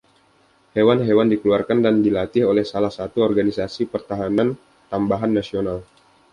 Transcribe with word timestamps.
Hewan-hewan 0.77 1.27
dikeluarkan 1.33 1.77
dan 1.85 1.95
dilatih 2.05 2.43
oleh 2.51 2.65
salah 2.71 2.89
satu 2.97 3.17
organisasi 3.29 3.83
pertahanan 3.93 4.49
tambahan 4.91 5.29
nasional. 5.37 5.77